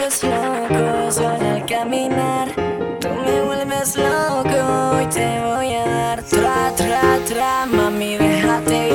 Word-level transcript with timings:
vuelves 0.00 0.22
loco 0.22 1.12
solo 1.12 1.50
al 1.50 1.66
caminar. 1.66 2.48
Tú 3.00 3.08
me 3.08 3.42
vuelves 3.42 3.96
loco 3.96 5.02
y 5.02 5.06
te 5.06 5.40
voy 5.40 5.74
a 5.74 5.84
dar 5.86 6.22
tra, 6.22 6.72
tra, 6.74 7.18
tra, 7.26 7.66
mami, 7.66 8.16
déjate 8.16 8.89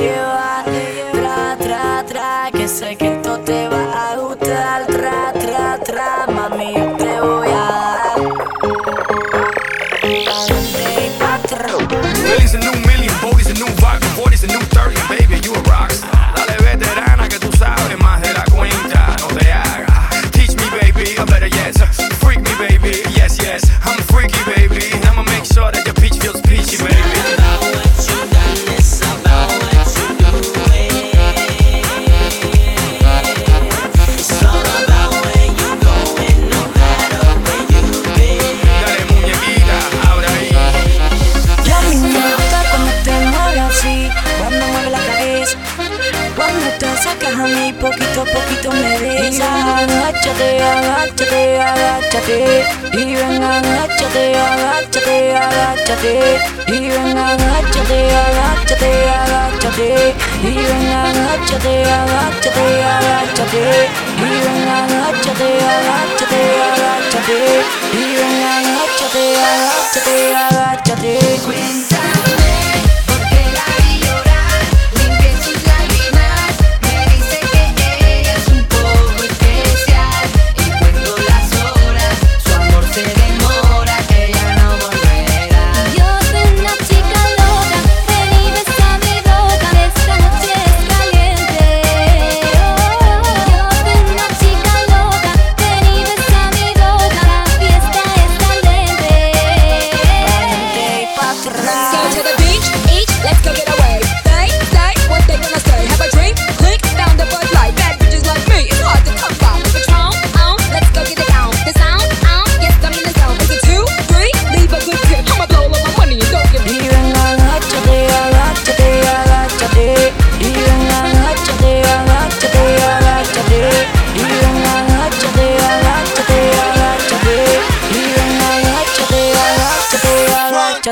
te 46.78 46.86
acercas 46.86 47.34
a 47.34 47.46
mí, 47.46 47.72
poquito 47.72 48.22
a 48.22 48.24
poquito 48.24 48.70
me 48.72 48.98
besas. 48.98 49.46
Agáchate, 49.46 50.62
agáchate, 50.62 51.60
agáchate. 51.60 52.66
Y 52.92 53.14
ven, 53.14 53.42
agáchate, 53.42 54.36
agáchate, 54.36 55.36
agáchate. 55.36 56.38
Y 56.68 56.88
ven, 56.88 57.18
agáchate, 57.18 57.98
agáchate, 58.26 58.90
agáchate. 59.20 60.14
Y 60.42 60.54
ven, 60.54 60.86
agáchate, 60.88 61.84
agáchate, 61.84 62.84
agáchate. 62.84 64.35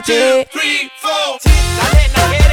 Two, 0.03 0.43
three, 0.51 0.91
four. 1.01 1.39
Tick, 1.39 2.44